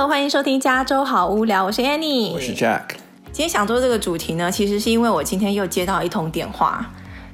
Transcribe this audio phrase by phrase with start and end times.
[0.00, 2.84] Hello，欢迎收听加州好无聊，我是 Annie，我是 Jack。
[3.32, 6.82] 今天想做这个主题呢，其实是因为我今天又接到一通电话，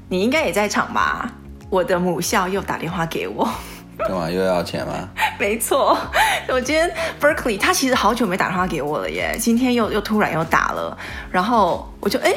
[0.08, 1.30] 你应该也在场吧？
[1.70, 3.48] 我的母校又打电话给我，
[3.98, 5.08] 干嘛又要钱吗？
[5.38, 5.96] 没错，
[6.48, 10.98] 我今天 Berkeley 他其实好久没打电话给我了耶，今天又又突然又打了，
[11.30, 12.34] 然后我就哎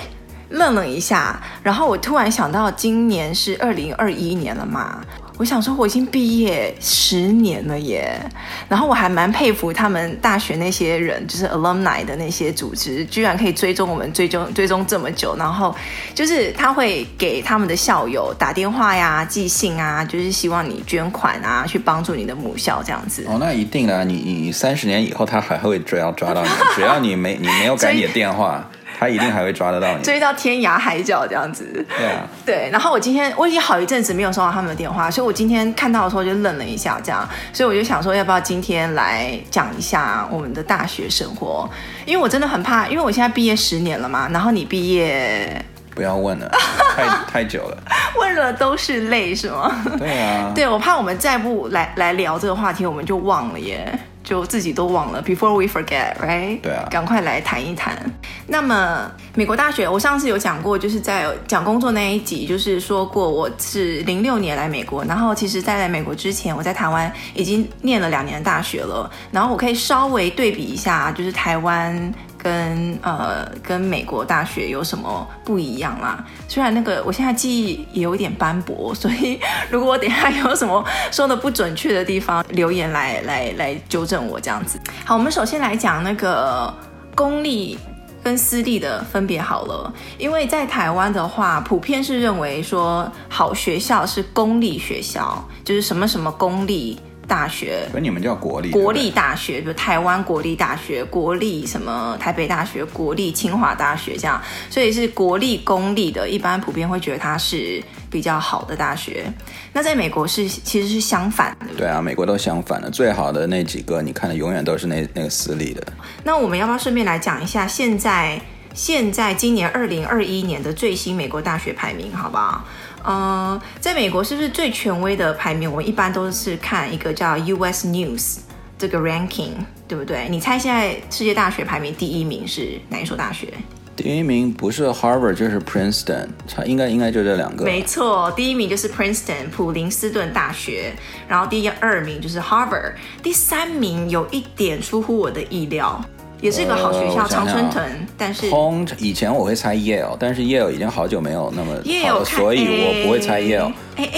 [0.49, 5.01] 愣了一下，然后我突然想到今年是二零二一年了嘛。
[5.39, 8.19] 我想说，我已经毕业十年了耶，
[8.67, 15.73] 然后我还蛮佩服他们大学那些人，就是 alumni 的那些组织，居然可以追踪我们追踪追踪这么久，然后
[16.13, 23.23] 就是他会给他们的校友打电话呀、寄信啊，就是希望你捐款啊，去帮助你的母校这样子。
[23.25, 28.69] 哦，那一定啊，你你三十年以后他还会追要抓到你，只要你没你没有改你的电话。
[28.99, 31.85] 他一定还会抓得到你，追到天涯海角这样子。
[31.97, 32.69] 对啊，对。
[32.69, 37.25] 然后我今天我已经好一阵子没有收到他们的电话，所以我今天看到的时候就愣了一下，这样。
[37.53, 41.69] 所以我就想说，要不要今天来讲一下我们的大学生活？
[42.05, 44.27] 因为我真的很怕，因为我现在毕业十年了嘛。
[44.33, 45.63] 然后你毕业，
[45.95, 46.51] 不要问了，
[46.93, 47.77] 太 太久了，
[48.19, 49.73] 问了都是泪，是吗？
[49.97, 53.97] 对啊，对，我怕我们再不来来聊这个话题，我们就忘了耶。
[54.29, 56.61] 就自己都忘了，Before we forget，right？
[56.61, 57.97] 对啊，赶快来谈一谈。
[58.45, 72.13] 那么，美国大学，我上次有讲过，就是在讲工作那一集，就是说过我是零六年来美国，然后其实在来美国之前，我在台湾已经念了两年的大学了，然后我可以稍微对比一下，就是台湾。
[72.41, 76.25] 跟呃跟美国大学有什么不一样啦？
[76.47, 84.79] 虽然那个我现在记忆也有点斑驳，所以如果我等下有什么说的不准确的地方，留言来来来纠正我这样子。
[85.03, 86.73] 好，我们首先来讲那个
[87.13, 87.77] 公立
[88.23, 96.97] 跟私立的分别好了，因为在台湾的话，普遍是认为说好学校是公立学校，就是什么什么公立。
[97.29, 109.31] 大学，所以你们叫国立，国立大学，比如台湾国立大学、国立什么台北大学、国立清华大学这样，所以是国立公立的，一般普遍会觉得它是比较好的大学。
[109.71, 115.85] 那在美国是其实是相反的，对啊，美国都相反的，最好的那几个你看的永远都是那那个私立的。
[116.23, 118.41] 那我们要不要顺便来讲一下现在
[118.73, 122.65] 现在今年二零二一年的最新美国大学排名，好不好？
[123.03, 125.71] 呃，在美国是不是最权威的排名？
[125.71, 128.39] 我一般都是看一个叫 US News
[128.77, 129.51] 这个 ranking，
[129.87, 130.27] 对不对？
[130.29, 133.53] 你猜现在世界大学排名第一名是哪一所大学？
[133.95, 137.65] 第一名不是 Harvard 就是 Princeton，它应该应该就这两个。
[137.65, 140.93] 没错，第一名就是 Princeton 普林斯顿大学，
[141.27, 146.01] 然后第二名就是 Harvard，第三名有一点出乎我的意料。
[146.41, 147.83] 也是一个好学校，常春藤。
[148.17, 153.71] 但是通以前我会猜 Yale，但是 Yale 已经好久没有那么好了，所以我不会猜 Yale。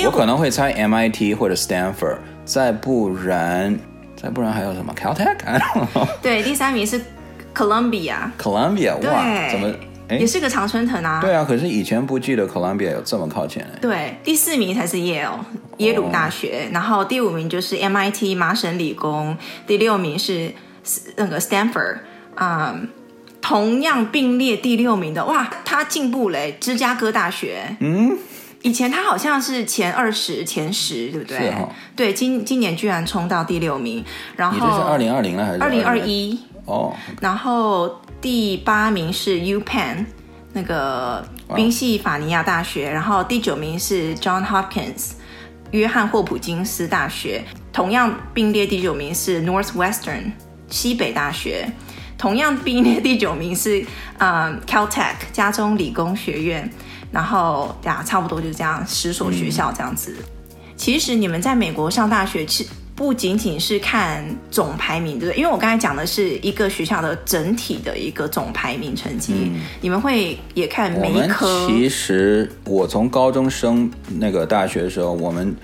[0.06, 3.78] 我可能会猜 MIT 或者 Stanford，再不然
[4.16, 5.38] 再不然还有什么 Caltech？
[6.22, 7.02] 对，第三名是
[7.56, 8.16] Columbia。
[8.40, 9.74] Columbia，哇，怎么？
[10.20, 11.22] 也是个常春藤啊。
[11.22, 13.66] 对啊，可是以前不记得 Columbia 有这么靠前。
[13.82, 15.40] 对，第四名才是 Yale，
[15.78, 16.70] 耶鲁大学。
[16.72, 20.52] 然后第五名就是 MIT 麻省理工，第六名是
[21.16, 22.00] 那个 Stanford。
[22.36, 22.90] 啊、嗯，
[23.42, 27.76] 同样并列第六名的哇，他进步了，芝加哥大学。
[27.80, 28.18] 嗯，
[28.62, 31.38] 以前他好像是前二十、前十，对不对？
[31.38, 31.70] 是哦。
[31.96, 34.04] 对，今今年居然冲到第六名。
[34.36, 36.40] 然后，你这是二零二零了还是二零二一？
[36.66, 36.94] 哦。
[37.20, 40.06] 然后第八名是 UPenn
[40.54, 41.26] 那个
[41.56, 45.12] 宾夕法尼亚大学，然后第九名是 John Hopkins
[45.72, 47.44] 约翰霍普金斯大学，
[47.74, 50.32] 同样并列第九名是 Northwestern
[50.70, 51.68] 西北大学。
[52.22, 53.84] 同样并列第九名是，
[54.20, 56.70] 嗯，Caltech 加州理工学院，
[57.12, 60.16] 然后呀，差不多就是这样，十所学校这样子。
[60.20, 60.26] 嗯、
[60.78, 65.40] 其实你们在美国上大学，其不仅仅是看总排名，对不对？
[65.40, 71.68] 因为我刚才讲的是一个学校的整体的一个总排名成绩，嗯、你们会也看每一科。
[71.68, 73.90] 其实我从高中升
[74.20, 75.56] 那个大学的时候，我们。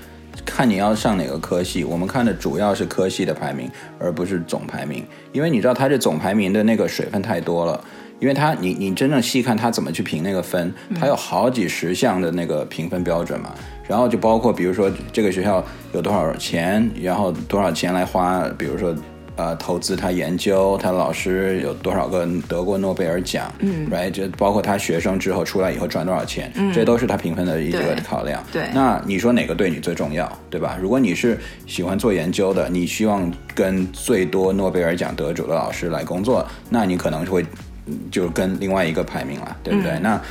[0.47, 5.05] 看你要上哪个科系，我们看的主要是科系的排名，而不是总排名。
[5.31, 7.79] 因为你知道，它这总排名的那个水分太多了。
[8.19, 13.53] 因为它，你你真正细看它怎么去评那个分，它有好几十项的那个评分标准嘛。
[13.87, 15.63] 然后就包括，比如说这个学校
[15.93, 18.95] 有多少钱，然后多少钱来花，比如说。
[19.37, 23.53] 呃，投资他研究，他老师有多少个得过诺贝尔奖？
[23.59, 28.43] 嗯，right，就包括他学生之后出来以后赚多少钱，嗯，这都是他评分的一个考量。
[28.51, 30.75] 对，对，那你说哪个对你最重要，对吧？
[30.81, 37.45] 如果你是喜欢做研究的，你希望跟最多诺贝尔奖得主的老师来工作，那你可能会
[38.09, 39.91] 就跟另外一个排名了，对不对？
[39.91, 40.21] 嗯，那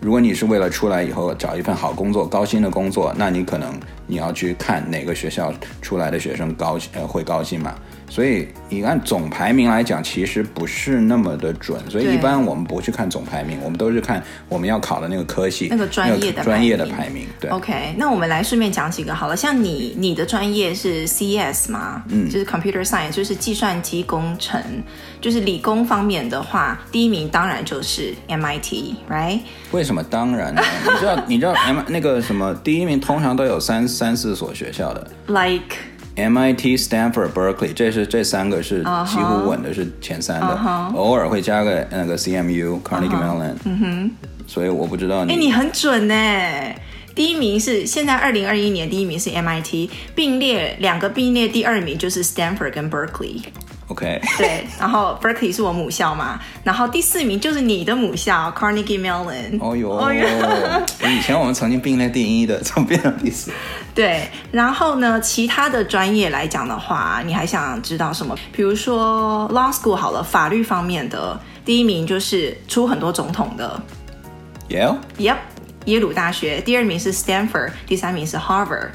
[0.00, 5.52] 如果你是为了出来以后找一份好工作、高薪的工作，那你可能你要去看哪个学校
[5.82, 7.74] 出来的学生高呃会高薪嘛。
[8.14, 11.80] 所以你按总排名来讲，其实不是那么的准。
[11.90, 17.26] 所以一般我们不去看总排名，我们都是看我们要考的那个科系，那个专业的专业的排名。
[17.40, 19.36] 对，OK，那我们来顺便讲几个好了。
[19.36, 22.04] 像你你的专业是 CS 吗？
[22.08, 24.62] 嗯，就是 Computer Science，就是计算机工程，
[25.20, 29.40] 就是理工方面的话，第一名当然就是 MIT，right？
[29.72, 30.62] 为什么当然呢？
[30.84, 35.74] 你知道你知道 M 那个什么第一名通常都有三三四所学校的， like。
[36.16, 40.96] MIT、Stanford、Berkeley，这是这三个是几乎稳的是前三的，uh -huh.
[40.96, 43.54] 偶尔会加个那个 CMU、Carnegie Mellon。
[43.64, 44.10] 嗯哼，
[44.46, 45.32] 所以我不知道你。
[45.32, 46.14] 哎，你很准呢。
[47.14, 53.40] 第一名是现在二零二一年第一名是 MIT，并列两个并列第二名就是 Stanford 跟 Berkeley。
[53.88, 59.58] OK，对，然后 Berkeley 是我母校嘛，然后第四名就是你的母校 Carnegie Mellon。
[59.60, 60.26] 哦哟，哦哟，
[61.06, 63.52] 以前我们曾经并列第一的，怎么变成第四？
[63.94, 68.34] 对，然后呢，其他的专业来讲的话，你还想知道什么？
[68.52, 73.78] 比如说 Law School 好了，法律方面的第一名就是出很多总统的
[74.70, 75.36] ，Yeah，Yep，
[75.84, 78.88] 耶鲁大学，第二名是 Stanford，第三名是 Harvard。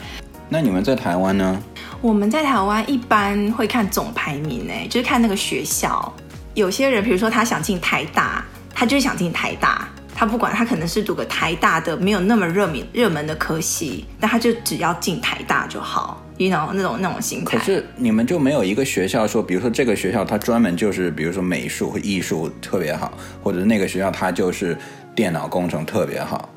[0.51, 1.61] 那你们在台湾呢？
[2.01, 6.11] 我们在台湾一般会看总排名，哎，就是看那个学校。
[6.55, 8.43] 有些人，比如说他想进台大，
[8.73, 17.55] 他就是想进台大，他不管他可能是读个台大的没有那么热门热门的科系，但他就只要进台大就好，you know 那种那种心态。
[17.55, 23.13] 可是你们就没有一个学校说，比如说这个学校它专门就是，比如说美术和艺术特别好，
[23.43, 24.75] 或者那个学校它就是
[25.13, 26.49] 电脑工程特别好。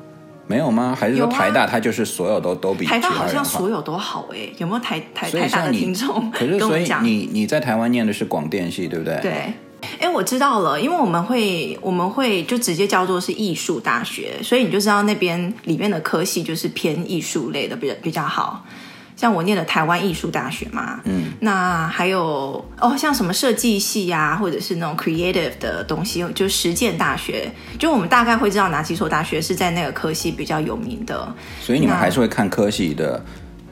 [0.47, 0.95] 没有吗？
[0.97, 4.49] 还是说台大它就是所有都都比台大好像所有都好哎？
[4.57, 6.29] 有没有台台台大的听众？
[6.31, 9.19] 可是所以你你在台湾念的是广电系对不对？
[9.21, 9.53] 对。
[9.99, 18.65] 哎，我知道了，因为我们会我们会就直接叫做是艺术大学，所以你就知道那边里面的科系就是偏艺术类的比较比较好。
[19.15, 31.33] 像我念的台湾艺术大学嘛，嗯，那还有哦，像什么设计系呀、啊，或者是那种 creative 的东西，就实践大学，就我们大概会知道哪几所大学是在那个科系比较有名的。
[31.61, 33.23] 所以你们还是会看科系的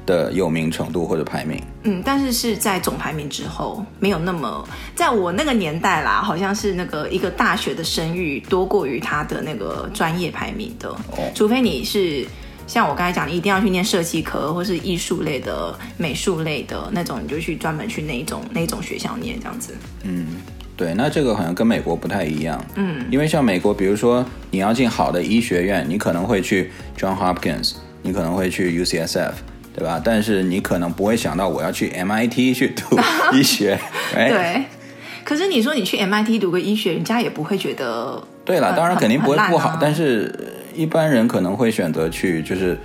[0.05, 1.61] 的有名程度或者排名？
[1.83, 4.63] 嗯，但是是在总排名之后，没有那么，
[4.95, 12.25] 在我那个年代啦，好像是那个一个大学的声誉多过于他的那个专业排名的，哦、除非你是。
[12.71, 19.75] 像我刚才讲，你一定要去念设计科，或是艺术类的、美术类的那种，你就去专门去那一种那一种学校念这样子。
[20.03, 20.25] 嗯，
[20.77, 22.63] 对，那这个好像跟美国不太一样。
[22.75, 27.73] 嗯，因为像美国，比如说你要进好的医学院，你可能会去 John Hopkins，
[28.03, 29.33] 你可能会去 UCSF，
[29.75, 30.01] 对吧？
[30.01, 32.97] 但是你可能不会想到我要去 MIT 去读
[33.35, 33.77] 医学。
[34.15, 34.63] 哎对。
[35.25, 38.23] 可是你说你去 MIT 读个医学，人家也不会觉得。
[38.45, 40.33] 对了，当然肯定不会不好，但是。
[40.73, 42.77] 一般人可能会选择去，就是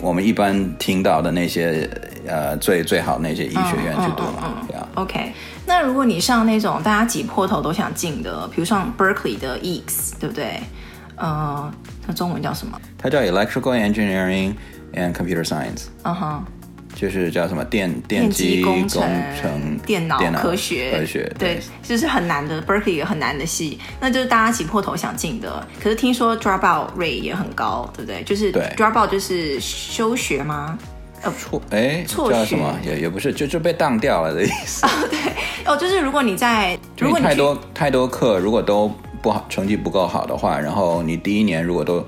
[0.00, 1.88] 我们一般听到的那些
[2.26, 5.32] 呃最最好那些医学院去读嘛，嗯、OK，
[5.66, 10.60] 那如果你上那种大家挤破头都想进的，比如上 Berkeley 的 EECS，对不对？
[11.16, 11.72] 呃，
[12.06, 12.80] 它中文叫什么？
[12.96, 14.54] 它叫 Electrical Engineering
[14.94, 15.86] and Computer Science。
[16.02, 16.44] 嗯哼。
[17.00, 19.00] 就是叫什么电电机工程、
[19.86, 22.60] 电脑科学、科学，对，对就是很难的。
[22.60, 25.64] Berkeley 也很难的系，那就是大家挤破头想进的。
[25.80, 28.24] 可是听说 drop out rate 也很高，对不对？
[28.24, 30.76] 就是 drop out 就是休学吗？
[31.22, 32.76] 呃，错，哎，错叫什么？
[32.84, 34.84] 也也不是，就就被当掉了的意思。
[34.84, 35.18] 哦， 对，
[35.66, 38.90] 哦，就是如果你在，如果你太多太多课，如果都
[39.22, 42.04] 不好，成绩不够好的话，然后你第一年如果都。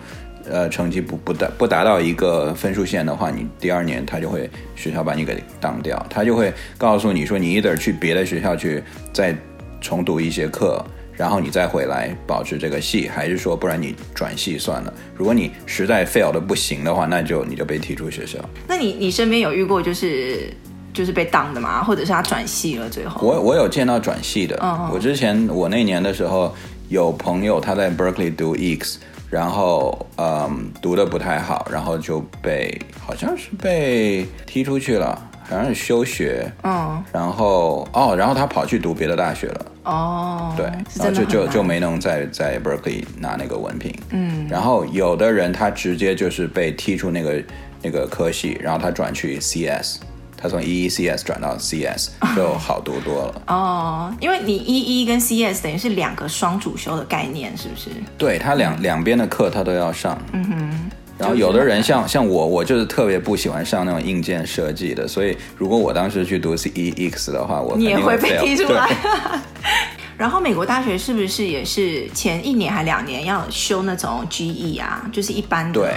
[0.48, 8.82] 呃，成绩不不达不达到一个分数线的话，你第二年他就会学校把你给当掉，他就会告诉你说，你 either 去别的学校去
[9.12, 9.36] 再
[9.80, 14.92] 重读一些课，然后你再回来保持这个系，还是说不然你转系算了。
[15.14, 18.38] 如果你实在 fail 的不行的话，那就你就被踢出学校。
[18.66, 20.50] 那你你身边有遇过就是
[20.94, 21.84] 就是被当的吗？
[21.84, 23.26] 或者是他转系了最后？
[23.26, 24.58] 我我有见到转系的。
[24.92, 26.54] 我之前我那年的时候
[26.88, 28.96] 有朋友他在 Berkeley 读 EECS。
[29.30, 35.16] 然后，嗯，读的不太好，然后就被好像是被踢出去了，
[35.48, 36.50] 好像是休学。
[36.64, 37.02] 嗯。
[37.12, 39.66] 然后，哦，然后他跑去读别的大学了。
[39.84, 40.52] 哦。
[40.56, 43.94] 对，然后就就就没能在在 Berkeley 拿那个文凭。
[44.10, 44.48] 嗯。
[44.50, 47.42] 然后有的人他直接就是被踢出那个
[47.82, 50.00] 那个科系，然后他转去 CS。
[50.42, 57.90] 他从 EECS 转到 CS 就好读多了哦，因为你 EE 跟 CS 等于是两个双主修的概念，是不是？
[58.16, 60.18] 对，他两、嗯、两边的课他都要上。
[60.32, 60.90] 嗯哼。
[61.18, 68.88] 然后有的人像像我，我就是特别不喜欢上那种硬件设计的，所以如果我当时去读 EECS 的话，我你也会被踢出来。
[70.16, 75.06] 然后美国大学是不是也是前一年还两年要修那种 GE 啊？
[75.12, 75.94] 就是一般的。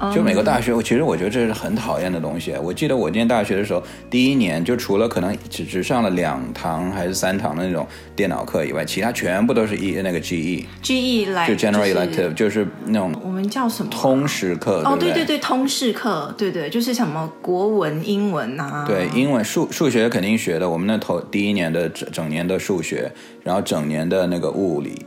[0.00, 0.14] 对。
[0.14, 2.54] 就美国大学，其实我觉得这是很讨厌的东西。
[2.62, 14.82] 我记得我念大学的时候，第一年就除了可能只只上了两堂还是三堂的那种电脑课以外，其他全部都是 E 那个 GE，GE 来就 General Elective，就是那种我们叫什么通识课？
[14.84, 18.84] 哦，对对对，通识课，对对，就是什么国文、英文啊。
[18.86, 20.68] 对，英文、数数学肯定学的。
[20.68, 23.10] 我们那头第一年的整整年的数学，
[23.42, 25.06] 然后整年的那个物理，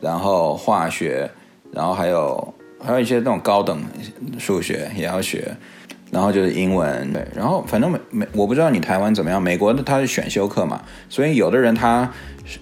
[0.00, 1.30] 然后化学，
[1.70, 2.54] 然后还有。
[2.84, 3.82] 还有一些那种高等
[4.38, 5.56] 数学也要学，
[6.10, 12.10] 然后就是英文，对，然后反正美美，我不知道你台湾怎么样，美国的它是选修课嘛，所以有的人他。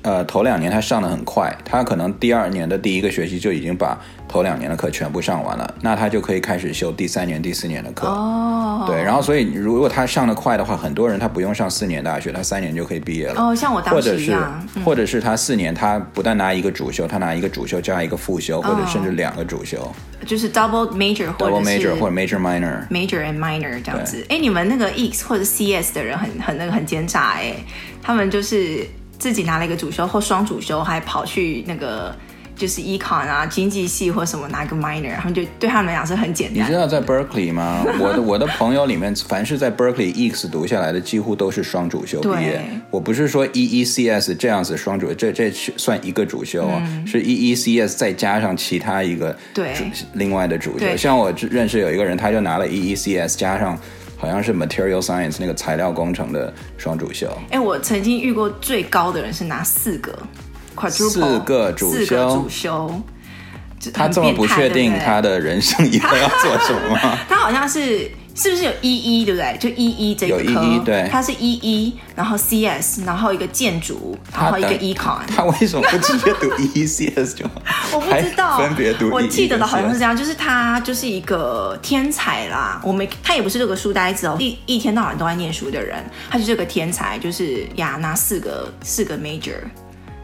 [0.02, 4.00] 呃，头两年他上的很快，他可能第二年的第一个学期就已经把
[4.32, 8.06] 头两年的课全部上完了，那他就可以开始修第三年、第四年的课。
[8.06, 13.34] 哦，对，然后所以如果他上的快的话，很多人他不用上四年大学，他三年就可以毕业了。
[13.38, 14.40] 哦，像我当时一样。
[14.42, 19.92] 或者是，嗯、或者是他四年，他不但拿一个主修，他拿一个主修加一个副修，哦、或者甚至两个主修，
[20.26, 24.24] 就是 double major 或者 double major 或者 major minor major and minor 这样子。
[24.30, 27.54] 哎，你们那个 EECS 或者 CS 的人很很那个很奸诈哎，
[28.02, 28.86] 他们就是。
[29.18, 32.12] 自己拿了一个主修或双主修，还跑去那个
[32.54, 36.62] 就是 Econ 啊，经济系或什么拿个 minor，他们就对他们来讲是很简单。
[36.62, 37.84] 你知道在 Berkeley 吗？
[37.98, 42.62] 我的我的朋友里面，凡是在 Berkeley EECS 读下来的，几乎都是双主修毕业。
[42.90, 49.72] 我不是说 EECS 这样子双主，这这算一个主修，嗯、是 EECS 再加上其他一个对
[50.14, 50.96] 另外的主修。
[50.96, 53.78] 像我认识有一个人，他就拿了 EECS 加上。
[54.22, 57.26] 好像是 Material Science 那个材料工程的双主修。
[57.50, 60.16] 哎，我曾经遇过最高的人是拿四个，
[60.88, 63.02] 四个主修，四个主修。
[63.92, 67.18] 他这么不确定他的人生以后要做什么吗？
[67.28, 68.10] 他好像是。
[68.34, 69.58] 是不是有一一对不对？
[69.60, 75.18] 就一一这个科，对，他是一一然后 CS，然后一个建筑，然后一个 Econ。
[75.28, 77.60] 他为什么不直接读 EECS 就好？
[77.92, 79.10] 我不知道，分别读。
[79.10, 82.80] 我记得的好像是这样，就是他就是一个天才啦。
[82.82, 89.58] 我没，他也不是这个书呆子哦，一一天到晚都在念书的人，他就是个天才，就是呀，拿四个四个 major。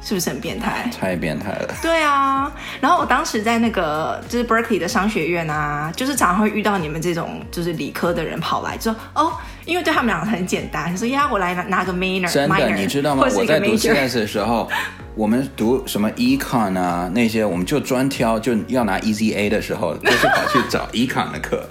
[0.01, 0.91] 是不是很变态？
[0.99, 1.75] 太变态了。
[1.83, 2.51] 对啊，
[2.81, 9.33] 然后我当时在那个就是 Berkeley 的商学院啊，就是常常会遇到你们这种就是理科的人跑来，就说哦，
[9.65, 12.33] 因为对他们两个很简单，所以呀，我来拿，拿个 minor。
[12.33, 13.25] 真的，minor, 你知道吗？
[13.35, 14.71] 我在读 CS 的时候。
[15.15, 21.69] 我们读什么 Econ 啊那些，我们就专挑就要拿 EZA 的时候，就是跑去找 Econ 的课。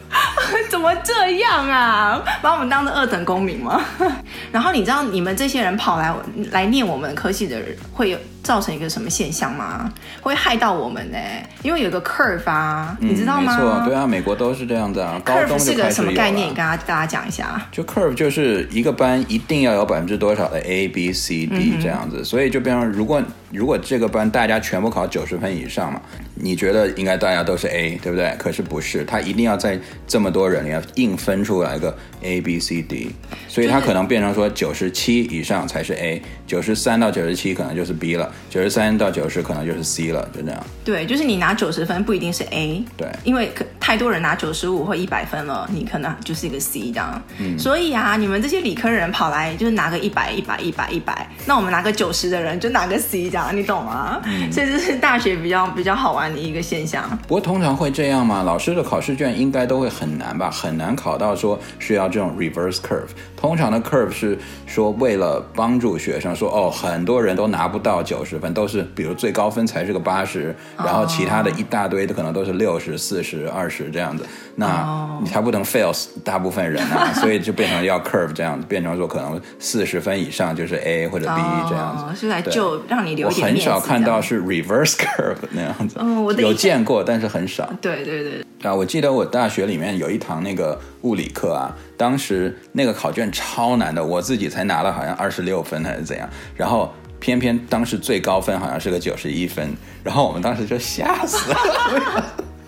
[0.77, 2.21] 怎么这样啊？
[2.39, 3.81] 把我们当成二等公民吗？
[4.53, 6.13] 然后你知道你们这些人跑来
[6.51, 8.17] 来念我们科系的人会有。
[8.43, 9.91] 造成一个什么现象吗？
[10.21, 11.17] 会害到我们呢？
[11.63, 13.57] 因为有个 curve 啊，嗯、你知道吗？
[13.57, 15.19] 没错，对啊，美国都是这样子啊。
[15.25, 16.47] 高中 curve 是个什么概念？
[16.47, 17.61] 跟大家大家讲一下。
[17.73, 25.99] 就 curve 就是一个班一定要有百分之多少的 A、B、C、D 这样子，嗯、所以就变成如果如果这个班大家全部考九十分以上嘛，
[26.39, 28.35] 你觉得应该大家都是 A，对不对？
[28.37, 33.11] 可是不是，他一定要在这么多人里面硬分出来一个 A、B、C、D，
[33.47, 38.31] 所以他可能变成说九十七以上才是 A，九十三到九十七可能就是 B 了。
[38.49, 40.63] 九十三到九十可能就是 C 了，就这样。
[40.83, 47.21] 对，就是你拿九十分不一定是 A，对，因为可太多人拿九十五或一百分了，你可能就是一个 C 这样。
[47.39, 54.21] 嗯，所以啊，你们这些理科人跑来就是拿个一百、一百、一百、一百，那我们拿个九十的人就拿个 C 这样，你懂吗？
[54.25, 57.09] 嗯，所以这是大学比较比较好玩的一个现象。
[57.27, 58.43] 不过通常会这样吗？
[58.43, 60.49] 老师的考试卷应该都会很难吧？
[60.49, 63.09] 很难考到说需要这种 reverse curve。
[63.37, 74.25] 通常的 curve 是说为了帮助学生说哦，很多人都拿不到九十分，都是比如最高分才是个八十，然后其他的一大堆的可能都是六十四十二十这样子，
[74.55, 83.55] 那你才不能 fail 大部分人啊， 所以就变成要 curve 这样子，变成说可能四十分以上就是 A 或者 B 这样子，是来就让你留点面。
[83.55, 87.71] 我很少看到是 reverse curve 那样子，嗯、哦，我有见过，但是很少。
[87.79, 88.43] 对对对。
[88.63, 101.57] 啊，我记得我大学里面有一堂那个物理课啊，当时那个考卷超难的，我自己才拿了好像二十六分还是怎样，然后偏偏当时最高分好像是个九十一分，然后我们当时就吓死了。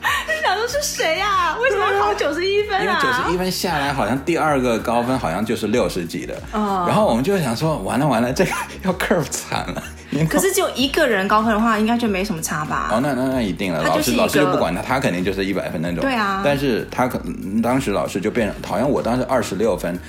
[0.02, 1.58] 你想说是谁呀、啊？
[1.60, 2.82] 为什么要考九十一分啊？
[2.82, 8.52] 因为九十一分下来，好像第二个高分好像就是六十几的，哦、然后我们就想说，完了完了，这个
[8.84, 9.84] 要 curve 惨了。
[10.28, 12.90] 可是只有一个人高分的话，应该就没什么差吧？
[12.92, 13.84] 哦，那那那一定了。
[13.84, 16.00] 老师老师就不管他，他肯定就是一百分那种。
[16.00, 16.42] 对啊。
[16.44, 20.00] 但是他可能当时老师就变，好像我当时二十六分，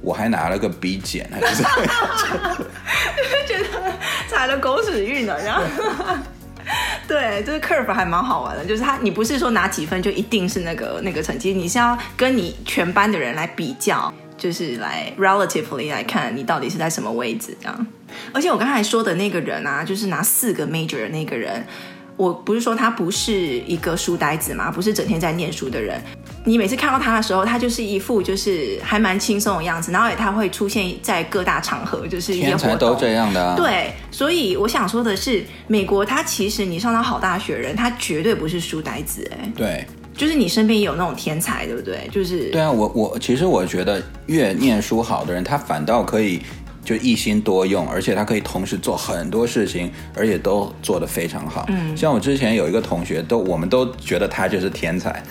[0.00, 1.62] 我还拿了个 B 减，还是
[3.46, 3.92] 觉得
[4.28, 5.62] 踩了狗屎运了，然后。
[7.10, 17.86] 对，就是 curve 还蛮好玩的，就是他，你不是说拿几分就一定是那个那个成绩，你是要跟你全班的人来比较，就是来 relatively 来看你到底是在什么位置这样。
[18.32, 21.66] 而且我刚才说的那个人啊，就是拿四个 major 的那个人，
[22.16, 26.00] 我不是说他不是一个书呆子嘛，不是整天在念书的人，
[26.44, 33.54] 你每次看到他的时候，他就是一副就是还蛮轻松的样子，然后也他会出现在各大场合，就是一些活都这样的啊。
[33.56, 39.52] 对，所以我想说的是，美国他其实你上到好大学人，他绝对不是书呆子哎。
[39.54, 42.08] 对，就是你身边也有那种天才，对不对？
[42.10, 46.40] 就是对啊，我我其实我觉得越念书好的人，他反倒可以
[46.82, 51.66] 就一心多用，而且他可以同时做很多事情，而且都做得非常好。
[51.68, 55.22] 嗯，像我之前有一个同学，都我们都觉得他就是天才。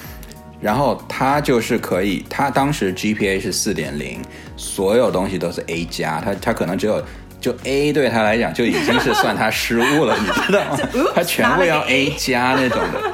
[0.61, 4.21] 然后他就是可以，他当时 GPA 是四点零，
[4.57, 7.01] 所有东西都是 A 加，他他可能只有
[7.39, 10.77] 就 A 对他来讲就已经是算他失误了，你知道吗？
[11.15, 13.11] 他全部要 A 加那种的。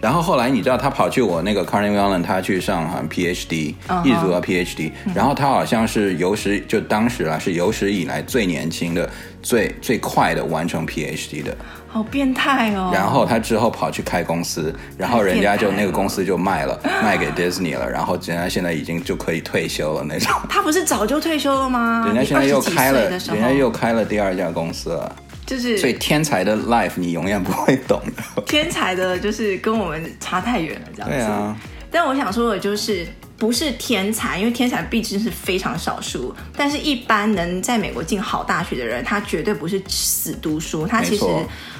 [0.00, 4.04] 然后后来你知道他跑去我那个 Carnegie Mellon，他去上好像 PhD，、uh huh.
[4.04, 9.08] 一直读到 PhD，然后他好像是有史就当时啊是有史以来最年轻的、
[9.42, 11.56] 最最快的完成 PhD 的。
[11.92, 12.90] 好变态哦！
[12.90, 20.32] 然后他之后跑去开公司，然后人家就那个公司就卖了， 卖给 Disney 了，然后人家现在已经就可以退休了那种。
[20.48, 22.04] 他不是早就退休了吗？
[22.06, 25.14] 人家现在又开了，人家又开了第二家公司了。
[25.44, 28.42] 就是，所以天才的 life 你永远不会懂的。
[28.46, 31.16] 天才的，就是跟我们差太远了，这样子。
[31.16, 31.56] 对啊。
[31.90, 33.06] 但我想说的就是，
[33.42, 36.32] 不是天才，因为天才毕竟是非常少数。
[36.56, 40.86] 但是，一般能在美国进好大学的人，他绝对不是死读书。
[40.86, 41.24] 他其实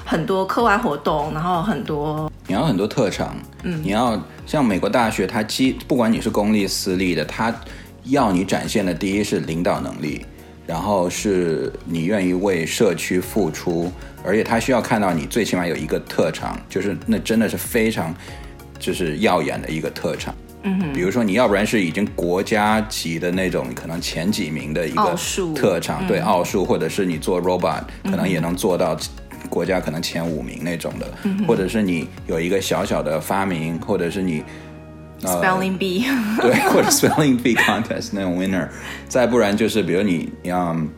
[0.03, 3.33] 很多课外活动，然后很多你要很多特长。
[3.63, 7.55] 嗯，你要像美国大学，它基不管你是公立私立的，它
[8.03, 10.25] 要你展现的第一是领导能力。
[10.67, 13.89] 然后是你愿意为社区付出，
[14.25, 18.13] 而且他需要看到你最起码有一个特长，就是那真的是非常
[18.77, 20.35] 就是耀眼的一个特长。
[20.63, 25.15] 嗯，比如说你要不然是已经国家级的那种，可能前几名的一个
[25.55, 28.97] 特长，对，奥数，或者是你做 robot，可能也能做到
[29.49, 34.43] 国家可能前五名那种的，嗯，或者是你有一个小小的发明，或者是你。
[35.25, 36.03] Spelling bee，
[36.41, 38.67] 对， 或者 Spelling bee contest 那种 winner，
[39.07, 40.89] 再不然就是比如你，嗯，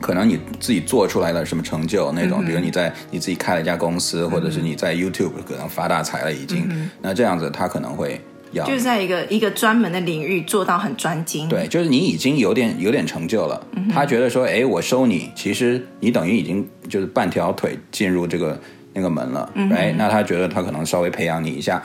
[0.00, 6.68] 可能你自己做出来了什么成就那种，比如你在你自己开了一家公司，或者是你在 YouTube 可能发大财了已经，
[7.00, 18.60] 那这样子他可能会要，就是在一个一个专门的领域做到很专精，对，就是你已经有点有点成就了，他觉得说，哎，我收你，其实你等于已经就是半条腿进入这个
[18.92, 21.82] 那个门了，哎，那他觉得他可能稍微培养你一下。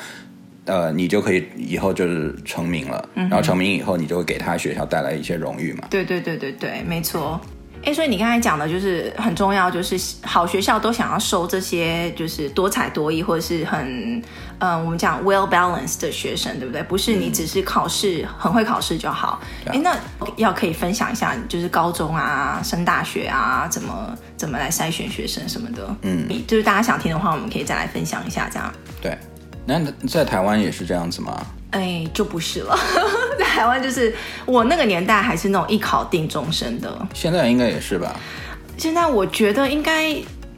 [0.66, 5.88] 呃，你就可以以后就是成名了，嗯、然后成名以后，你就会给他学校带来一些荣誉嘛。
[5.90, 7.40] 对对对对对，没错。
[7.84, 14.24] 哎，所以你刚才讲的就是很重要，就是好学校都想要收这些就是多才多艺或者是很嗯、
[14.60, 16.84] 呃，我们讲 well balanced 的学生，对不对？
[16.84, 19.40] 不是你只是考试、嗯、很会考试就好。
[19.68, 19.96] 哎，那
[20.36, 25.96] 要可以分享一下，就是高中啊、升大学啊，怎么怎么来筛选学生什么的。
[26.02, 28.74] 嗯，就是大家想听的话，我们可以再来分享一下，这样。
[29.02, 29.18] 对。
[29.70, 31.46] 那在台湾也是这样子吗？
[31.72, 32.78] 哎，就不是了。
[33.38, 34.14] 在台湾就是
[34.46, 37.08] 我那个年代还是那种一考定终身的。
[37.14, 38.16] 现在应该也是吧？
[38.78, 40.16] 现在我觉得应该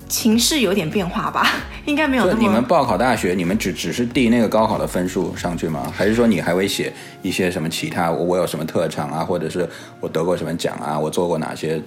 [0.08, 1.48] 情势有点变化吧，
[1.86, 2.40] 应该没有那么。
[2.40, 5.92] 你们报考大学，你们只只是递那个高考的分数上去吗？
[5.96, 6.92] 还是说你还会写
[7.22, 8.12] 一些什么其他？
[8.12, 9.68] 我我有什么特长啊，或者是
[10.00, 10.98] 我得过什么奖啊？
[10.98, 11.82] 我做过哪些？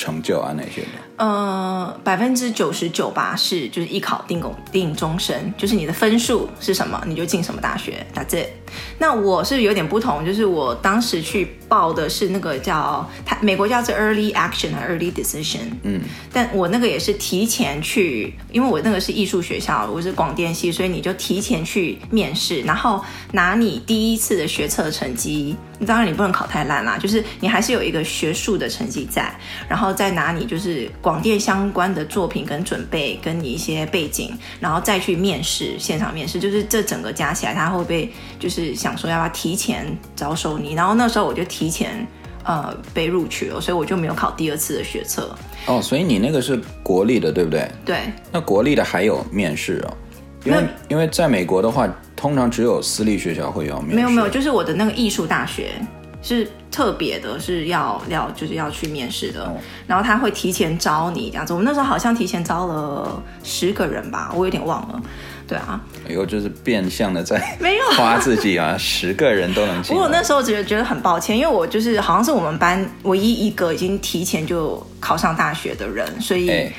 [0.00, 8.48] 成就啊那些的，呃，百分之九十九吧是就是一考定公定终身，就是你的分数是什么你就进什么大学，That's it。
[8.98, 16.00] 那我是有点不同，就是我当时去报的是那个叫它美国叫做 Early Action 和 Early Decision，嗯，
[16.32, 25.56] 但我那个也是提前去，因为我那个是艺术学校，我是广电系，所以你就提前去面试，然后拿你第一次的学测成绩。
[25.86, 29.32] 当然你不能考太烂啦，就是你还是有一个学术的成绩在，
[29.68, 42.06] 然后再拿你就是广电相关的作品跟准备，跟你一些背景，然后再去面试，现场面试，就是这整个加起来，他会被就是想说要不要提前招收你，然后那时候我就提前
[42.44, 45.34] 呃被录取了，所以我就没有考第二次的学测。
[45.66, 47.70] 哦，所以你那个是国立的，对不对？
[47.84, 48.12] 对。
[48.32, 49.96] 那国立的还有面试哦？
[50.44, 51.86] 因为因为在美国的话，
[52.20, 53.96] 通常只有私立学校会要面试。
[53.96, 55.70] 没有没有，就是我的那个艺术大学
[56.22, 59.44] 是特别的，是要要就是要去面试的。
[59.44, 59.56] 哦、
[59.86, 61.54] 然后他会提前招你这样子。
[61.54, 65.00] 我们那时候好像提前招了十个人吧，我有点忘了。
[65.48, 69.92] 对啊，以后就是变相的在 没有夸自己啊， 十个人都能进。
[69.92, 76.72] 不过那时候觉得觉得很抱歉，因为我就是好像是我们班唯一一个已经提前就考上大学的人，所以、欸、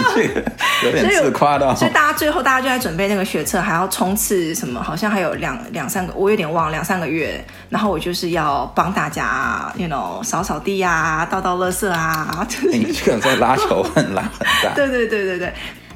[0.82, 1.76] 有点自夸的。
[1.76, 7.44] 所以大家最后大家就在准备那个学测，还要冲刺什么，好像还有两两三个，我有点忘了两三个月。
[7.68, 12.46] 然后我就是要帮大家，you know，扫扫地啊，倒倒垃圾啊。
[12.72, 14.74] 欸、 你这个在拉仇恨拉很大。
[14.76, 15.52] 对对对对对。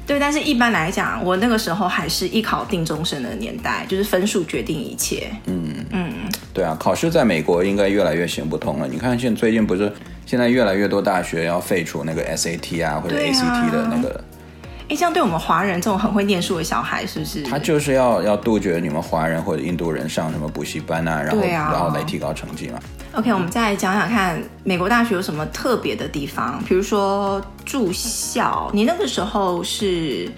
[0.07, 5.31] 对，但是一般来讲，我那个时候还是一考定终身的年代，就是分数决定一切。
[5.45, 6.11] 嗯嗯，
[6.53, 8.87] 对啊，考试在美国应该越来越行不通了。
[8.87, 9.93] 你看，现最近不是
[10.25, 14.21] 现在越来越多大学要废除那个 SAT 啊或者 ACT 的那个。
[14.91, 17.41] 哎，这样对我们华人这种很会念书的小孩，是不是？
[17.43, 22.79] 他就是要要杜绝你们华人或者印度人上什么补习班啊，然后、啊、然后来提高成绩嘛。
[23.13, 28.69] OK，我们再来讲讲看美国大学有什么特别的地方，比如说住校。
[28.73, 30.29] 你那个时候是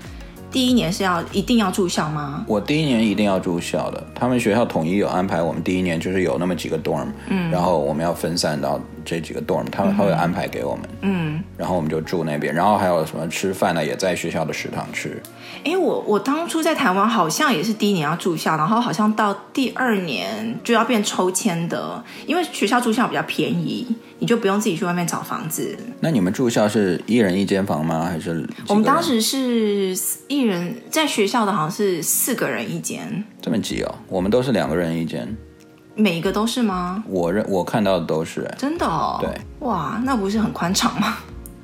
[0.52, 2.46] 第一年是要一定要住校吗？
[2.48, 15.22] 我第一年一定要住校的，他们学校统一有安排，我们第一年就是有那么几个 dorm，嗯，然后我们要分散到这几个 dorm，他们他会安排给我们，嗯，然后我们就住那边，然后还有什么吃饭呢，也在学校的食堂吃。
[15.64, 23.88] 哎，我我当初在台湾好像也是第一年要住校，然后好像到第二年就要变抽签的，因为学校住校比较便宜，
[24.20, 25.78] 你就不用自己去外面找房子。
[26.02, 28.10] 那你们住校是一人一间房吗？
[28.12, 28.46] 还是？
[28.68, 33.24] 我们当时是一人在学校的，好像是四个人一间。
[33.42, 35.36] 这么挤哦，我们都是两个人一间。
[35.96, 37.04] 每一个都是吗？
[37.08, 38.50] 我认我看到的都是。
[38.58, 39.20] 真的哦？
[39.22, 39.30] 对。
[39.60, 41.18] 哇，那不是很宽敞吗？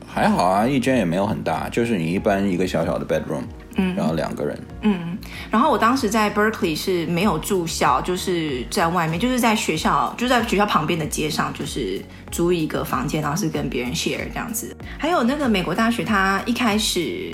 [0.08, 3.44] 还好啊，一间也没有很大，就是你一般一个小小的 bedroom。
[3.76, 4.60] 嗯，然后两个人。
[4.82, 5.18] 嗯，
[5.50, 14.76] 然后我当时在 Berkeley 是没有住校，就是在外面，就是在学校，就在学校旁边的街上，就是租一个房间，然后是跟别人 share 这样子。
[14.98, 17.32] 还有那个美国大学，它一开始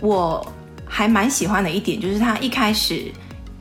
[0.00, 0.46] 我
[0.86, 3.10] 还蛮喜欢的一点，就是它一开始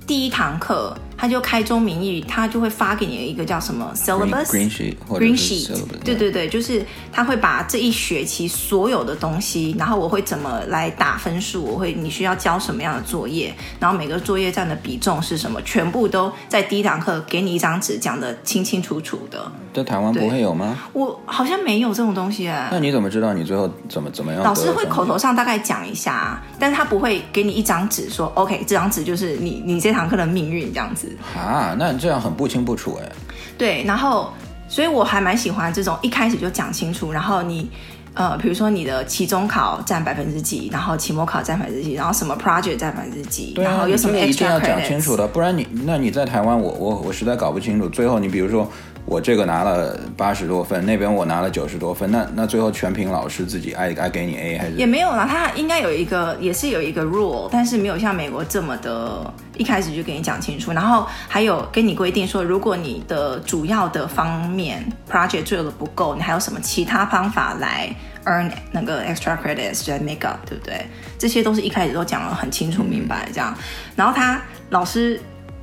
[0.06, 0.96] 第一堂课。
[1.18, 5.72] 他就开宗明义，他就会发给你一个叫什么 syllabus，green sheet，green sheet，
[6.04, 19.52] 对对对，就是他会把这一学期所有的东西，然后我会怎么来打分数，我会你需要交什么样的作业，然后每个作业占的比重是什么，全部都在第一堂课给你一张纸讲的清清楚楚的。
[19.74, 20.78] 在台湾不会有吗？
[20.94, 22.70] 我好像没有这种东西哎。
[22.72, 24.44] 那你怎么知道你最后怎么怎么样？
[24.44, 31.07] 老师会口头上大概讲一下，但是他不会给你一张纸说 OK，这张纸就是你你这堂课的命运这样子。
[31.36, 33.12] 啊，那你这样很不清不楚哎。
[33.58, 34.32] 对，然后
[34.68, 37.70] 所以我还蛮喜欢这种一开始就讲清楚，然后你
[38.14, 47.88] 呃，比如说你的期中考占百分之几，然后期末考占百分之几，然后什么 project 占百分之几，啊，然后有什么 extra 一定要讲清楚的，不然你那你在台湾，我我我实在搞不清楚。
[47.90, 48.70] 最后你比如说。
[49.08, 54.74] 我这个拿了八十多分，那边我拿了九十多分，那那最后全凭老师自己爱爱给你 A 还是？
[54.74, 67.90] 也没有啦，他应该有一个，也是有一个 rule，但是没有像美国这么的，一开始就给你讲清楚，然后还有跟你规定说，如果你的主要的方面 project 做的不够，你还有什么其他方法来
[68.26, 70.86] earn 那个 extra credits 来 make up，对不对？
[71.18, 73.56] 这些都是一开始都讲了很清楚明白这样，
[73.96, 75.18] 然后他老师。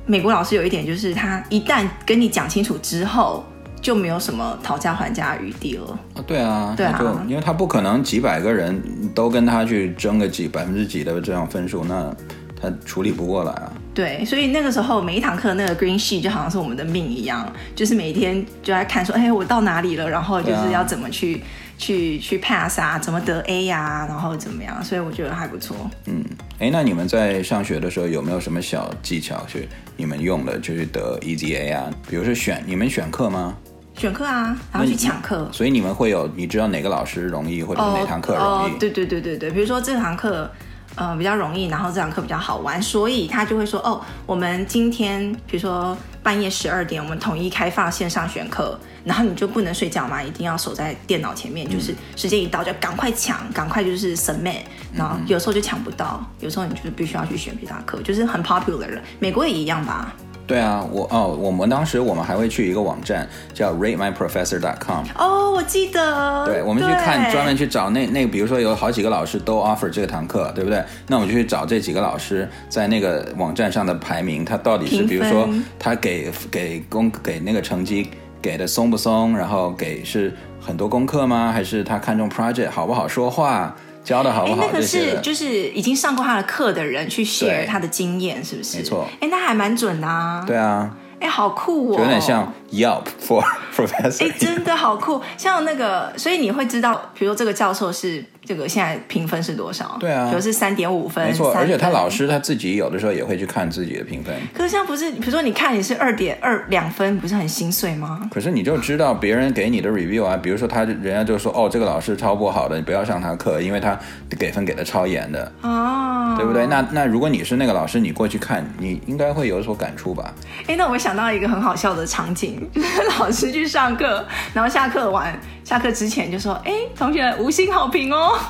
[0.05, 3.43] 美国老师有一点就是，他一旦跟你讲清楚之后，
[3.81, 5.99] 就没有什么讨价还价余地了。
[6.13, 8.81] 啊，对啊，对啊，因为他不可能几百个人
[9.13, 12.13] 都跟他去争个几百分之几的这样分数，那
[12.61, 13.71] 他处理不过来啊。
[13.93, 21.41] 对，所以那个时候每一堂课那个 green sheet 就好像是我们的命一样，就是每天就在看说，哎，我到哪里了，然后就是要怎么去。
[21.77, 24.83] 去去 pass 啊，怎么得 A 呀、啊，然后怎么样？
[24.83, 25.75] 所以我觉得还不错。
[26.05, 26.23] 嗯，
[26.59, 31.89] 哎，那你们在上学的时候有没有什么小技巧是你们用的，就是得 Easy A 啊？
[32.09, 33.55] 比如说选，你们选课吗？
[33.95, 35.49] 选课啊，然后去抢课。
[35.51, 38.73] 所以你们会有，你知道哪个老师容易，或者哪堂课容易？
[38.73, 40.49] 哦，对对对对对，比如说这堂课。
[40.95, 54.61] 呃，比较容易，然后这堂课比较好玩，所以他就会说，哦，我们今天比如说半夜十二点，我们统一开放线上选课，然后你就不能睡觉嘛，一定要守在电脑前面，就是时间一到就赶快抢，赶快就是 submit，
[54.93, 60.13] 然后有时候就抢不到，有时候你就是必须要去选其他课，就是很 popular 了，美国也一样吧。
[60.47, 65.05] 对啊，我哦，我们当时我们还会去一个网站叫 RateMyProfessor.com。
[65.17, 66.45] 哦，我记得。
[66.45, 70.83] 对，我们去看专门去找那那，比如说有好几个老师都 offer 这堂课，对不对？
[71.07, 80.31] 那我们就去找这几个老师在那个网站上的排名，他到底是比如说他给给功给那个成绩给的松不松，然后给是
[80.61, 81.51] 很多功课吗？
[81.51, 83.75] 还是他看重 project 好不好说话？
[84.05, 84.61] 教的好不好？
[84.61, 88.77] 哎，那个是就是已经上过他的课的人去 share 他的经验，是不是？
[88.77, 89.05] 没错。
[89.19, 90.43] 哎，那还蛮准的啊。
[90.47, 90.95] 对啊。
[91.17, 91.99] 哎，好酷哦！
[91.99, 93.43] 有点像 Yelp for
[93.75, 94.27] professor。
[94.27, 98.23] 哎，真的好酷，像那个，所以你会知道，比如说这个教授是。
[98.47, 99.97] 这个现在评分是多少？
[99.99, 101.25] 对啊，比如是三点五分。
[101.25, 104.35] 没错，而且他老师他自己有的时候也会去看自己的评分。
[104.53, 108.21] 可是像不是，比如说你看你是二点二两分，不是很心碎吗？
[108.31, 113.99] 可是你就知道别人给你的 review 啊，比如说他人家就说哦，这个老师超不好的，你不要上他课，因为他
[114.37, 115.51] 给分给的超严的。
[115.63, 116.67] 哦，对不对？
[116.67, 120.31] 那那如果你是那个老师，你过去看，你应该会有所感触吧？
[120.67, 128.37] 哎，那我想到一个很好笑的场景，就 是老师去上课，然后下课完，下课之前就说：“哎，同学五星好评哦。”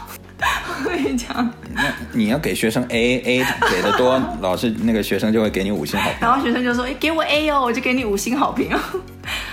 [0.84, 1.50] 会这样。
[1.74, 6.18] 那你要给学生 A，A 给的多， 老师那个学生就会给你五星好评。
[6.20, 8.80] 然后学生就说：“哎，给我 A 哦，我就给你五星好评哦。”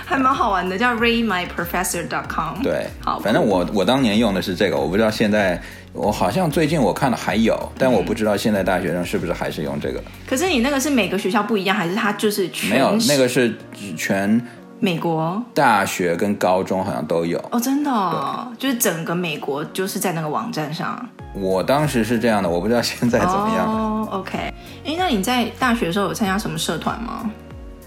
[0.05, 2.61] 还蛮好玩的，叫 ratemyprofessor.com。
[2.61, 5.59] 对，好，反正我我当年用的是这个，我不知道现在，
[5.93, 10.03] 我好像最近我看了还有，但我不知道现在大学生是不是还是用这个。
[10.27, 12.71] 可是你那个是每个学校不一样，还是它就是全？
[12.71, 13.55] 没有，那个是
[13.95, 14.41] 全
[14.79, 17.37] 美国大学跟高中好像都有。
[17.51, 21.07] 哦，真的哦，就是整个美国就是在那个网站上。
[21.35, 23.67] 我当时是这样的，我不知道现在怎么样。
[23.67, 24.51] 哦，OK。
[24.83, 27.29] 哎，那你在大学的时候有参加什么社团吗？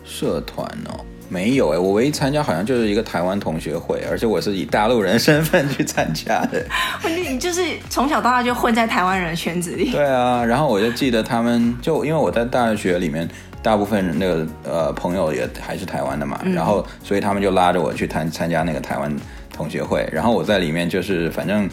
[0.05, 1.05] 社团哦。
[1.29, 6.65] 没有哎，我唯一参加好像就是一个台湾同学会，而且我是以大陆人身份去参加的。
[7.09, 9.91] 你就是从小到大就混在台湾人圈子里。
[9.91, 13.29] 对啊，然后我就记得他们，就因为我在大学里面，
[13.63, 19.15] 大部分那个呃朋友也还是台湾的嘛，嗯、然后所以他们就拉着我去参参加那个台湾
[19.53, 21.69] 同学会，然后我在里面就是反正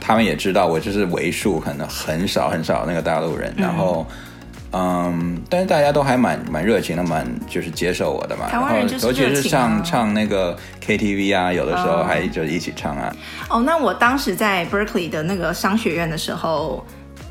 [0.00, 4.06] 他们也知道我就是为数可能很少很少那个大陆人，然后。
[4.08, 4.16] 嗯
[4.76, 8.48] 嗯，但是大家都还蛮蛮热情的，蛮就是接受我的嘛。
[8.48, 9.08] 台湾人就是啊。
[9.08, 13.14] 尤其是唱唱那个 KTV 啊，有的时候还就一起唱啊。
[13.48, 16.84] 哦，那我当时在 Berkeley 的那个商学院的时候，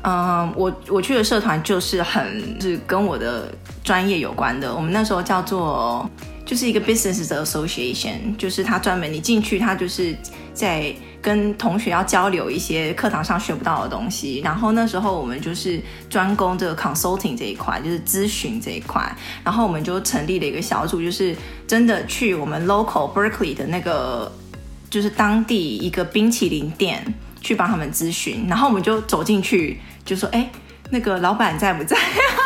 [0.04, 3.52] 嗯，我我去的社团就是很是跟我的
[3.82, 4.74] 专业有关的。
[4.74, 6.08] 我们那时候叫做
[6.46, 10.16] 就是一个 Business Association，就是他专门你进去，他就是
[10.54, 10.94] 在。
[11.24, 19.02] 跟同学要交流一些课堂上学不到的东西，然后那时候我们就是专攻这个 consulting 这一块，就是咨询这一块，
[19.42, 21.34] 然后我们就成立了一个小组，就是
[21.66, 24.30] 真的去我们 local Berkeley 的那个，
[24.90, 27.02] 就是当地一个冰淇淋店
[27.40, 30.50] 去帮他们咨询，然后我们就走进去就说，哎，
[30.90, 31.96] 那个老板在不在？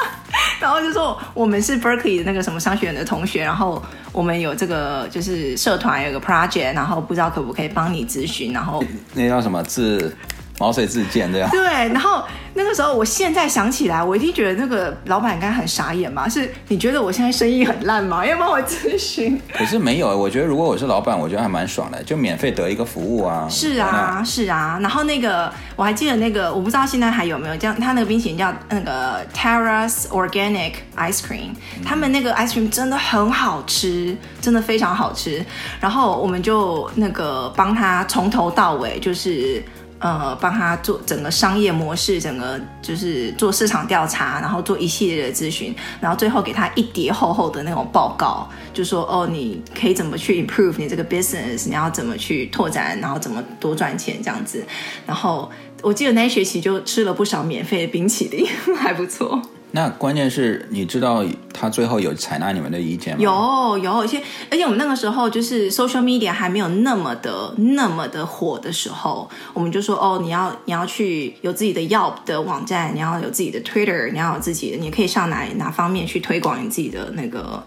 [0.61, 8.83] 然后就说我们是 Berkeley 的那个什么商学院的同学，然后我们有这个就是社团有个 project，然后不知道可不可以帮你咨询，然后
[9.15, 10.17] 那叫什么字？
[10.59, 11.49] 毛遂自荐这样。
[11.51, 12.23] 对，然后
[12.55, 16.29] 那个时候，我现在想起来，我一定觉得那个老板应该很傻眼嘛。
[16.29, 18.27] 是你觉得我现在生意很烂吗？
[18.27, 19.41] 要帮我咨询？
[19.53, 23.47] 可是没有，我觉得如果我是老板，我觉得还蛮爽的，就免费得一个服务啊。
[23.49, 24.79] 是啊，是啊。
[24.83, 35.45] 然后那个我还记得那个，我不知道现在还有没有叫他那个冰淇淋叫那个 Terrace Organic Ice Cream，嗯，他们那个 ice cream 真的很好吃，真的非常好吃。
[35.81, 39.63] 然后我们就那个帮他从头到尾就是。
[40.01, 54.65] 呃，帮他做整个商业模式，整个就是做市场调查，然后做一系列的咨询，然后最后给他一叠厚厚的那种报告，就说哦，你可以怎么去 improve 你这个 business，你要怎么去拓展，然后怎么多赚钱这样子。
[55.05, 55.51] 然后
[55.83, 58.47] 我记得那一学期就吃了不少免费的冰淇淋，
[58.79, 59.43] 还不错。
[59.71, 63.23] 那关键是你知道他最后有采纳你们的意见吗？
[63.23, 77.63] 有有而且，而且我们那个时候就是 social media 还没有那么的那么的火的时候，我们就说哦，你要你要去有自己的 Yelp 的网站，你要有自己的 Twitter，你要有自己的，你可以上哪哪方面去推广你自己的那个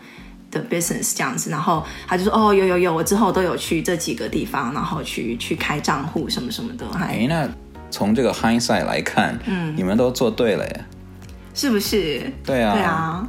[0.50, 1.52] 的 business 这样子。
[1.52, 6.86] 然后他就说哦，有有有，我之后都有去这几个地方，然后去去开账户什么什么的。
[6.98, 7.48] 哎，那
[7.92, 10.86] 从这个 hindsight 来看，嗯，你们都做对了耶。
[11.54, 12.22] 是不是？
[12.46, 13.28] 对啊，对啊，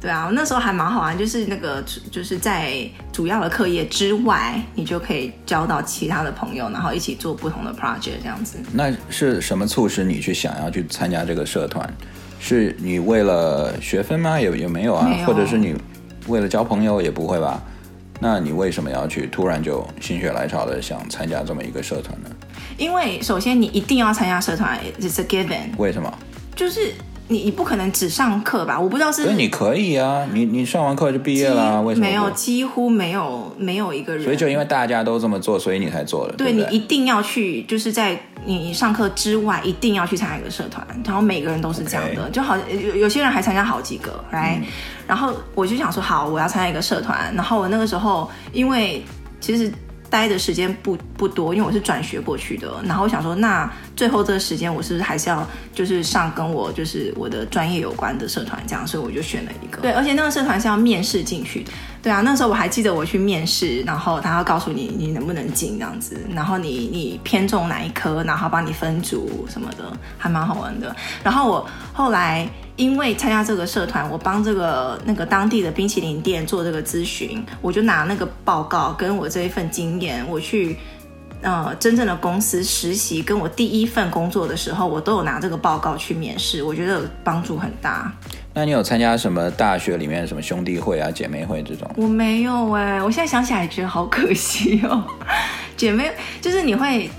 [0.00, 8.58] 对啊，那时候还蛮好玩，就是那个，就是在主要的课业之外，你就可以交到其他的朋友，然后一起做不同的 project 这样子。
[8.72, 11.88] 那是什么促使你去想要去参加这个社团？
[12.38, 14.40] 是你为了学分吗？
[14.40, 15.06] 也也没有啊？
[15.06, 15.26] 没有。
[15.26, 15.76] 或者是你
[16.28, 17.02] 为了交朋友？
[17.02, 17.62] 也不会吧？
[18.18, 22.30] 那你为什么要去突然就心血来潮的想参加这么一个社团呢？
[22.78, 25.76] 因为首先你一定要参加社团，it's a given。
[25.76, 26.10] 为什么？
[26.56, 26.94] 就是。
[27.30, 28.78] 你你不可能只上课吧？
[28.78, 29.22] 我不知道是。
[29.22, 32.06] 所以你可以啊，你你上完课就毕业了啊，为什么？
[32.06, 34.24] 没有，几乎没有没有一个人。
[34.24, 36.34] 所以就因为大家都这么做，所以你才做了。
[36.36, 40.84] 对，你一定要去，就是在你上课之外，一定要去参加一个社团。
[41.04, 44.58] 然后每个人都是这样的.就好有有些人还参加好几个，right？
[44.58, 44.64] 嗯。
[45.06, 47.32] 然后我就想说，好，我要参加一个社团。
[47.36, 49.02] 然后我那个时候，因为
[49.40, 49.72] 其实。
[50.10, 52.68] 待的时间不不多，因为我是转学过去的。
[52.84, 58.84] 然后我想说，那最后这个时间，我是不是还是要就是上跟我就是我的专业有关的社团这样？
[58.86, 59.80] 所以我就选了一个。
[59.80, 61.70] 对，而且那个社团是要面试进去的。
[62.02, 70.94] 对啊，那时候我还记得我去面试，然后他要告诉你你能不能进这样子，然后你你偏重哪一科，然后帮你分组什么的，还蛮好玩的。
[71.22, 72.48] 然后我后来。
[72.80, 80.74] 因为参加这个社团，我帮这个那个当地的冰淇淋店做这个咨询，我就拿那个报告跟我这一份经验，我去
[81.42, 88.10] 呃真正的公司实习，跟我第一份工作的时候，我都有拿这个报告去面试，我觉得帮助很大。
[88.54, 91.86] 那你有参加什么大学里面什么兄弟会啊、姐妹会这种？
[91.96, 95.04] 我没有哎、欸，我现在想起来觉得好可惜哦。
[95.76, 97.10] 姐妹就是你会。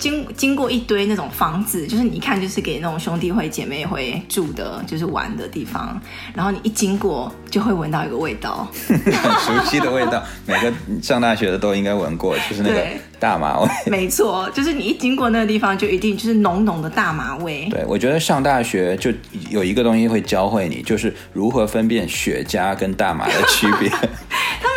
[0.00, 6.00] 经经过一堆那种房子，就是你一看就是给那种兄弟会姐妹会住的，就是玩的地方。
[6.34, 8.98] 然后你一经过，就会闻到一个味道，很
[9.38, 12.84] 熟悉的味道，每个上大学的都应该闻过，就是那个
[13.20, 13.68] 大麻味。
[13.86, 17.68] 没错，就是你一经过那个地方，就一定就是浓浓的大麻味。
[17.70, 19.12] 对，我觉得上大学就
[19.50, 23.90] 有一个东西会教会你，就是如何分辨雪茄跟大麻的区别。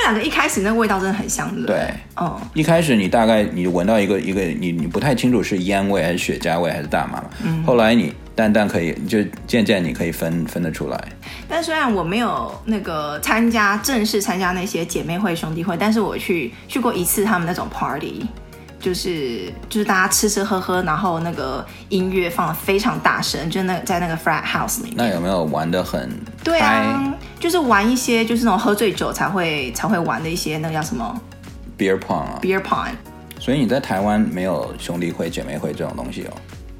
[0.03, 1.65] 两个一开始那个味道真的很像的。
[1.65, 5.13] 对，嗯，一开始你大概你闻到一个一个你你不太。
[5.23, 7.29] 清楚是烟味还是雪茄味还是大麻嘛？
[7.45, 11.01] 嗯，后来你淡淡可以就渐渐你可以分分得出来。
[11.47, 18.25] 但虽然我没有那个参加正式参加那些姐妹会兄弟会，但是我去去过一次他们那种 party，
[18.81, 24.95] 就是就是大家吃吃喝喝，然后那个音乐放的非常大声，就那在那个 flat house 里面。
[24.97, 26.09] 那有没有玩的很？
[26.43, 27.13] 对啊，
[27.43, 31.21] 就是玩一些就是那种喝醉酒才会才会玩的一些那个叫什么
[31.77, 32.87] beer pong 啊，beer pong。
[33.37, 36.31] 所以你在台湾没有兄弟会、姐妹会这种东西哦？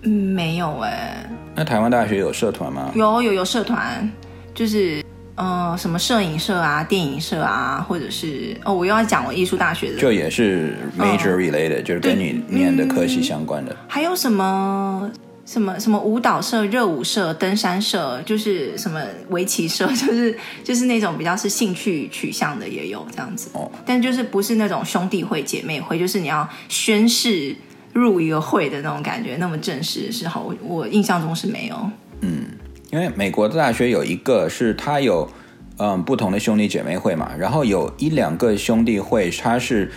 [0.04, 1.30] 嗯，没有哎。
[1.54, 2.94] 那台湾大学有社团吗？
[2.96, 4.10] 有有有社团，
[4.56, 5.04] 就是
[5.36, 13.74] 呃什么摄影社啊、电影社啊，或者是哦，我又要讲我艺术大学的，就也是 major related，、嗯、就是跟你念的科系相关的。
[13.74, 15.12] 嗯、还有什么？
[15.54, 23.52] 什么什么舞蹈社、热舞社、登山社，就是什么围棋社， 就是就是那种比较是兴趣取向的也有这样子。
[23.54, 27.56] 哦，但就是不是那种兄弟会、姐妹会，就是你要宣誓
[27.94, 31.92] 入一个会的那种感觉，那么正式的时候，我我印象中是没有。
[32.22, 32.46] 嗯，
[32.90, 35.30] 因为美国的大学有一个是它有
[35.78, 39.92] 嗯不同的兄弟姐妹会嘛，然后有一两个兄弟会，它是。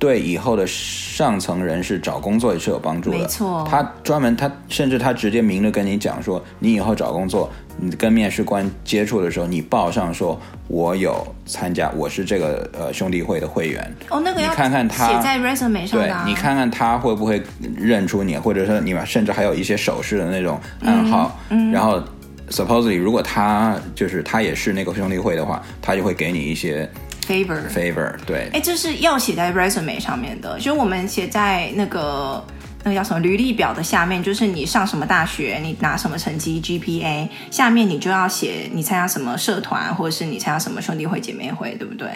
[0.00, 3.18] 对以后的上层人士找工作也是有帮助的。
[3.18, 13.94] 没错，他专门他甚至他直接明着跟你讲说，你以后找工作，你跟面试官接触的时候，你报上说，我有参加，我是这个呃兄弟会的会员。
[14.08, 16.22] 哦，那个要你看看他写在 resume 上的、啊。
[16.24, 17.42] 对，你看看他会不会
[17.76, 21.38] 认出你，或者说你们甚至还有一些手势的那种暗号。
[21.50, 22.02] 嗯，嗯然后
[22.48, 26.88] supposedly 如果他就是他也是那个兄弟会的话，他就会给你一些。
[27.26, 32.44] Favor favor 对，哎，这是要写在 resume 上面的，就是我们写在那个
[32.82, 42.08] 那个叫什么履历表的下面，就是你上什么大学，你拿什么成绩 GPA，下面你就要写你参加什么社团，或者是你参加什么兄弟会、姐妹会，对不对？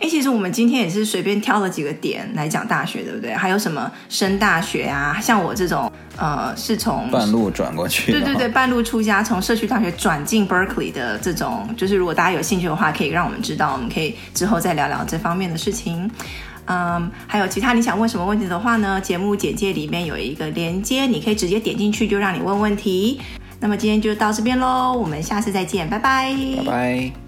[0.00, 3.34] 哎，其实我们今天也是随便挑了几个点来讲大学，对不对？
[3.34, 5.18] 还有什么升大学啊？
[5.20, 16.10] 像我这种，呃，是从半路转过去，对对对，半路出家，从社区大学转进 Berkeley 的这种，就是如果大家有兴趣的话，可以让我们知道，我们可以之后再聊聊这方面的事情。
[16.70, 19.00] 嗯，还有其他你想问什么问题的话呢？
[19.00, 23.20] 节目简介里面有一个连接，你可以直接点进去，就让你问问题。
[23.60, 27.27] 那么今天就到这边喽，我们下次再见，拜拜，拜拜。